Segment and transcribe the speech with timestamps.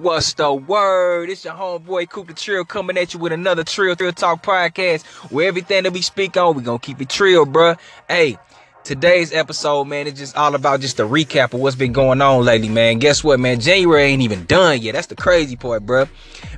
[0.00, 1.28] What's the word?
[1.28, 5.04] It's your homeboy Coop the Trill coming at you with another Trill Trill Talk podcast
[5.30, 7.78] where everything that we speak on, we gonna keep it trill, bruh.
[8.08, 8.38] Hey,
[8.82, 12.46] today's episode, man, it's just all about just a recap of what's been going on
[12.46, 12.98] lately, man.
[12.98, 13.60] Guess what, man?
[13.60, 14.92] January ain't even done yet.
[14.92, 16.08] That's the crazy part, bruh.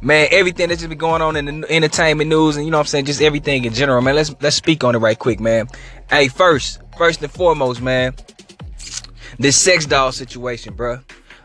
[0.02, 2.82] Man, everything that's just been going on in the entertainment news and you know what
[2.82, 4.14] I'm saying, just everything in general, man.
[4.14, 5.66] Let's let's speak on it right quick, man.
[6.08, 8.14] Hey, first, first and foremost, man,
[9.40, 11.02] this sex doll situation, bruh.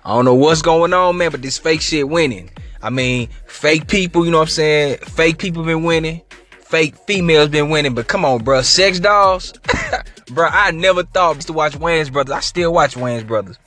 [0.08, 2.50] I don't know what's going on, man, but this fake shit winning.
[2.82, 5.00] I mean, fake people, you know what I'm saying?
[5.00, 6.21] Fake people been winning.
[6.61, 8.62] Fake females been winning, but come on, bro.
[8.62, 9.51] Sex dolls?
[10.32, 12.32] bro, I never thought to watch Wayans Brothers.
[12.32, 13.60] I still watch Wayans Brothers.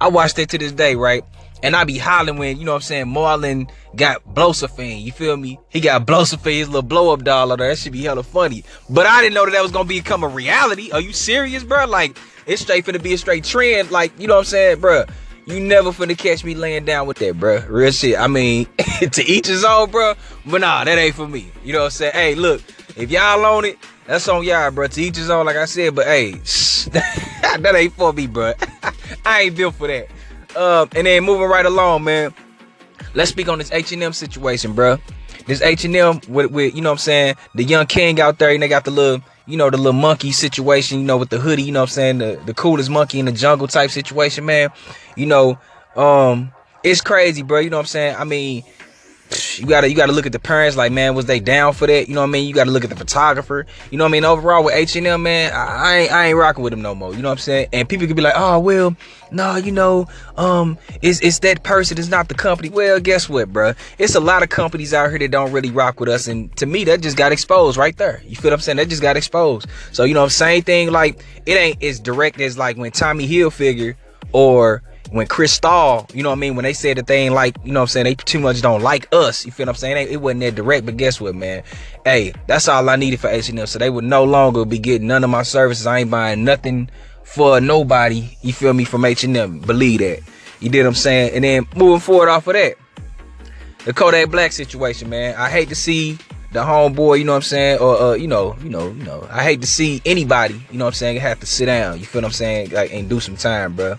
[0.00, 1.24] I watch that to this day, right?
[1.62, 5.36] And I be hollering when, you know what I'm saying, Marlon got Blowsophane, you feel
[5.36, 5.60] me?
[5.68, 7.54] He got Blowsophane, his little blow up doll.
[7.54, 8.64] That should be hella funny.
[8.88, 10.90] But I didn't know that that was gonna become a reality.
[10.90, 11.84] Are you serious, bro?
[11.84, 12.16] Like,
[12.46, 13.90] it's straight finna be a straight trend.
[13.90, 15.04] Like, you know what I'm saying, bro?
[15.44, 17.64] You never finna catch me laying down with that, bro.
[17.68, 18.18] Real shit.
[18.18, 18.66] I mean,
[19.00, 20.14] to each his own, bro.
[20.46, 21.50] But nah, that ain't for me.
[21.64, 22.12] You know what I'm saying?
[22.12, 22.62] Hey, look,
[22.96, 24.86] if y'all own it, that's on y'all, bro.
[24.86, 25.94] To each his own, like I said.
[25.96, 26.32] But hey,
[26.92, 28.52] that ain't for me, bro.
[29.24, 30.08] I ain't built for that.
[30.56, 32.32] Um, and then moving right along, man.
[33.14, 34.98] Let's speak on this H&M situation, bro.
[35.46, 38.62] This H&M with, with, you know what I'm saying, the young king out there, and
[38.62, 41.62] they got the little you know, the little monkey situation, you know, with the hoodie,
[41.62, 42.18] you know I'm saying?
[42.18, 44.70] The, the coolest monkey in the jungle type situation, man.
[45.16, 45.58] You know,
[45.96, 47.60] um, it's crazy, bro.
[47.60, 48.16] You know what I'm saying?
[48.16, 48.64] I mean,
[49.58, 52.08] you gotta you gotta look at the parents like man was they down for that?
[52.08, 52.48] You know what i mean?
[52.48, 53.66] You gotta look at the photographer.
[53.90, 54.24] You know what i mean?
[54.24, 57.14] Overall with h&m man I, I, ain't i ain't rocking with them no more.
[57.14, 57.68] You know what i'm saying?
[57.72, 58.96] And people could be like oh well
[59.30, 62.68] no you know um it's it's that person it's not the company.
[62.68, 66.00] Well guess what bro it's a lot of companies out here that don't really rock
[66.00, 68.22] with us and to me that just got exposed right there.
[68.26, 68.76] You feel what i'm saying?
[68.78, 69.66] That just got exposed.
[69.92, 73.94] So you know same thing like it ain't as direct as like when tommy hilfiger
[74.32, 77.56] or when Cristal, you know what I mean, when they said that they ain't like,
[77.64, 79.76] you know what I'm saying, they too much don't like us, you feel what I'm
[79.76, 80.08] saying?
[80.10, 81.62] It, wasn't that direct, but guess what, man?
[82.04, 83.66] Hey, that's all I needed for H&M.
[83.66, 85.86] So they would no longer be getting none of my services.
[85.86, 86.88] I ain't buying nothing
[87.24, 89.60] for nobody, you feel me, from H&M.
[89.60, 90.22] Believe that.
[90.60, 91.34] You did what I'm saying?
[91.34, 92.76] And then moving forward off of that,
[93.84, 95.34] the Kodak Black situation, man.
[95.36, 96.18] I hate to see
[96.52, 99.26] the homeboy, you know what I'm saying, or uh, you know, you know, you know,
[99.30, 101.98] I hate to see anybody, you know what I'm saying, have to sit down.
[101.98, 103.98] You feel what I'm saying, like and do some time, bro.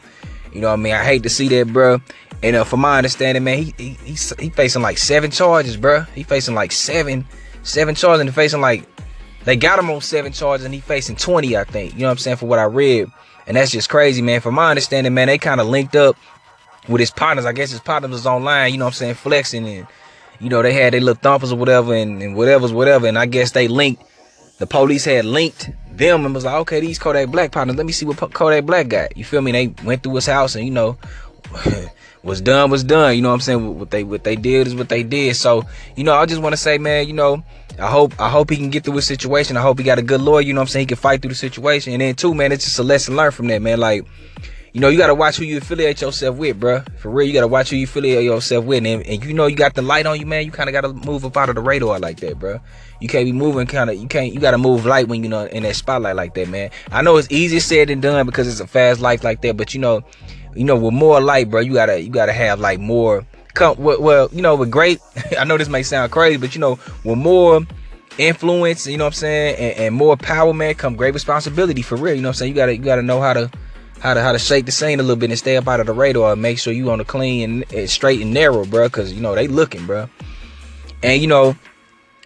[0.54, 0.94] You know what I mean?
[0.94, 2.00] I hate to see that, bro.
[2.44, 6.02] And uh, from my understanding, man, he, he he's he facing like seven charges, bro.
[6.16, 7.26] He facing like seven,
[7.64, 8.84] seven charges, and facing like
[9.46, 11.94] they got him on seven charges, and he facing twenty, I think.
[11.94, 12.38] You know what I'm saying?
[12.38, 13.08] For what I read,
[13.48, 14.42] and that's just crazy, man.
[14.42, 16.18] From my understanding, man, they kind of linked up
[16.88, 17.46] with his partners.
[17.46, 18.74] I guess his partners was online.
[18.74, 19.16] You know what I'm saying?
[19.16, 19.88] Flexing and
[20.40, 23.08] you know they had their little thumpers or whatever, and, and whatever's whatever.
[23.08, 24.04] And I guess they linked.
[24.64, 27.92] The police had linked them and was like, okay, these Kodak Black partners, let me
[27.92, 29.18] see what Kodak Black got.
[29.18, 29.52] You feel me?
[29.52, 30.98] They went through his house and you know,
[32.24, 33.14] was done was done.
[33.18, 33.78] You know what I'm saying?
[33.78, 35.36] What they what they did is what they did.
[35.36, 35.66] So
[35.98, 37.44] you know, I just want to say, man, you know,
[37.78, 39.58] I hope I hope he can get through his situation.
[39.58, 40.40] I hope he got a good lawyer.
[40.40, 40.84] You know what I'm saying?
[40.84, 41.92] He can fight through the situation.
[41.92, 43.82] And then too, man, it's just a lesson learned from that, man.
[43.82, 44.06] Like
[44.74, 46.82] you know, you gotta watch who you affiliate yourself with, bro.
[46.98, 49.56] For real, you gotta watch who you affiliate yourself with, and, and you know you
[49.56, 50.46] got the light on you, man.
[50.46, 52.60] You kind of gotta move up out of the radar like that, bro.
[53.00, 53.98] You can't be moving kind of.
[53.98, 54.34] You can't.
[54.34, 56.72] You gotta move light when you know in that spotlight like that, man.
[56.92, 59.76] I know it's easier said than done because it's a fast life like that, but
[59.76, 60.02] you know,
[60.56, 63.28] you know, with more light, bro, you gotta you gotta have like more.
[63.54, 65.00] Come well, you know, with great.
[65.38, 67.62] I know this may sound crazy, but you know, with more
[68.18, 71.96] influence, you know what I'm saying, and, and more power, man, come great responsibility for
[71.96, 72.16] real.
[72.16, 72.50] You know what I'm saying?
[72.50, 73.52] You gotta you gotta know how to
[74.04, 75.88] how to how to shake the scene a little bit and stay up out of
[75.88, 78.90] the radar and make sure you on the clean and, straight and narrow, bro.
[78.90, 80.10] Cause you know they looking, bro.
[81.02, 81.56] And you know,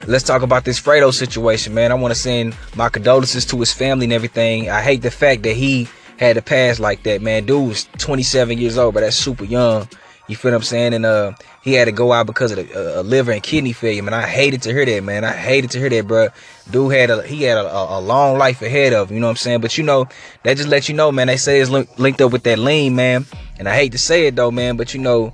[0.07, 1.91] let's talk about this Fredo situation, man.
[1.91, 4.71] I want to send my condolences to his family and everything.
[4.71, 7.45] I hate the fact that he had to pass like that, man.
[7.45, 9.87] Dude was 27 years old, but that's super young.
[10.27, 10.93] You feel what I'm saying?
[10.93, 14.03] And uh, he had to go out because of the, uh, liver and kidney failure,
[14.03, 14.13] man.
[14.13, 15.23] I hated to hear that, man.
[15.23, 16.27] I hated to hear that, bro.
[16.69, 19.31] Dude had a he had a, a, long life ahead of, him, you know what
[19.31, 19.61] I'm saying?
[19.61, 20.07] But you know,
[20.43, 21.27] that just let you know, man.
[21.27, 23.25] They say it's linked up with that lean, man.
[23.57, 25.33] And I hate to say it though, man, but you know,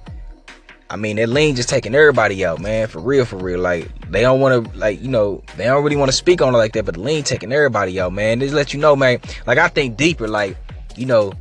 [0.91, 2.87] I mean, that lean just taking everybody out, man.
[2.87, 3.59] For real, for real.
[3.59, 6.53] Like they don't want to, like you know, they don't really want to speak on
[6.53, 6.85] it like that.
[6.85, 8.39] But the lean taking everybody out, man.
[8.39, 9.19] Just let you know, man.
[9.47, 10.55] Like I think deeper, like
[10.96, 11.34] you know,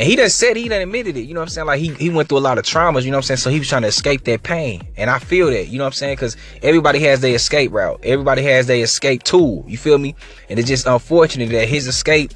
[0.00, 1.66] and he done said he done admitted it, you know what I'm saying?
[1.66, 3.36] Like he, he went through a lot of traumas, you know what I'm saying?
[3.36, 4.88] So he was trying to escape that pain.
[4.96, 6.16] And I feel that, you know what I'm saying?
[6.16, 8.00] Cause everybody has their escape route.
[8.02, 9.62] Everybody has their escape tool.
[9.68, 10.14] You feel me?
[10.48, 12.32] And it's just unfortunate that his escape,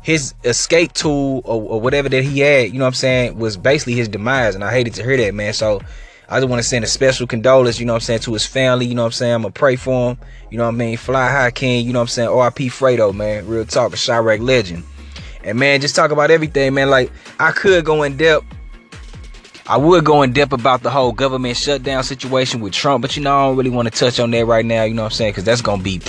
[0.00, 3.58] his escape tool or, or whatever that he had, you know what I'm saying, was
[3.58, 4.54] basically his demise.
[4.54, 5.52] And I hated to hear that, man.
[5.52, 5.82] So
[6.30, 8.46] I just want to send a special condolence, you know what I'm saying, to his
[8.46, 9.34] family, you know what I'm saying?
[9.34, 10.18] I'm gonna pray for him,
[10.50, 10.96] you know what I mean?
[10.96, 12.30] Fly high king, you know what I'm saying?
[12.30, 13.46] RP Fredo, man.
[13.46, 14.84] Real talk, a Chiraq legend.
[15.44, 16.88] And man, just talk about everything, man.
[16.90, 18.46] Like I could go in depth.
[19.66, 23.22] I would go in depth about the whole government shutdown situation with Trump, but you
[23.22, 24.84] know, I don't really want to touch on that right now.
[24.84, 25.32] You know what I'm saying?
[25.32, 26.02] Because that's gonna be,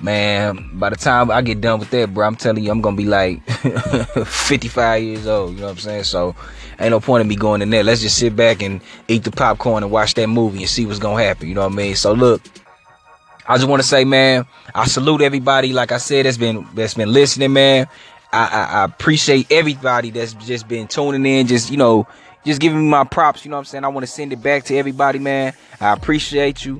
[0.00, 0.70] man.
[0.74, 3.06] By the time I get done with that, bro, I'm telling you, I'm gonna be
[3.06, 3.44] like
[4.26, 5.54] 55 years old.
[5.54, 6.04] You know what I'm saying?
[6.04, 6.36] So,
[6.78, 7.82] ain't no point in me going in there.
[7.82, 11.00] Let's just sit back and eat the popcorn and watch that movie and see what's
[11.00, 11.48] gonna happen.
[11.48, 11.96] You know what I mean?
[11.96, 12.42] So, look.
[13.46, 15.74] I just want to say, man, I salute everybody.
[15.74, 17.86] Like I said, that's been that's been listening, man.
[18.34, 22.06] I, I, appreciate everybody that's just been tuning in, just you know,
[22.44, 23.44] just giving me my props.
[23.44, 23.84] You know what I'm saying?
[23.84, 25.54] I want to send it back to everybody, man.
[25.80, 26.78] I appreciate you.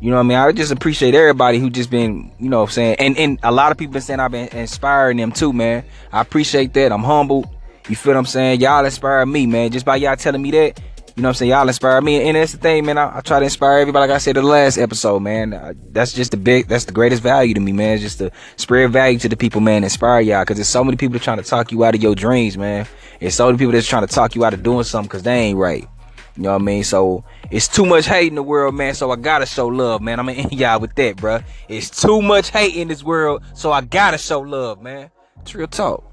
[0.00, 0.38] You know what I mean?
[0.38, 2.96] I just appreciate everybody who just been, you know I'm saying?
[2.98, 5.84] And and a lot of people been saying I've been inspiring them too, man.
[6.12, 6.92] I appreciate that.
[6.92, 7.48] I'm humbled.
[7.88, 8.60] You feel what I'm saying?
[8.60, 9.70] Y'all inspire me, man.
[9.70, 10.80] Just by y'all telling me that,
[11.16, 11.50] you know what I'm saying?
[11.50, 12.28] Y'all inspire me.
[12.28, 12.98] And that's the thing, man.
[12.98, 14.10] I, I try to inspire everybody.
[14.10, 15.54] Like I said the last episode, man.
[15.54, 17.94] Uh, that's just the big, that's the greatest value to me, man.
[17.94, 19.82] It's just to spread value to the people, man.
[19.82, 20.44] Inspire y'all.
[20.44, 22.86] Cause there's so many people trying to talk you out of your dreams, man.
[23.18, 25.38] There's so many people that's trying to talk you out of doing something cause they
[25.38, 25.88] ain't right.
[26.36, 26.84] You know what I mean?
[26.84, 28.92] So it's too much hate in the world, man.
[28.92, 30.20] So I gotta show love, man.
[30.20, 31.40] I'm gonna end y'all with that, bro.
[31.66, 35.10] It's too much hate in this world, so I gotta show love, man.
[35.40, 36.12] It's real talk.